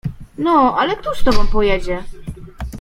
No, 0.37 0.77
ale 0.79 0.95
któż 0.95 1.19
z 1.19 1.23
tobą 1.23 1.47
pojedzie? 1.47 2.03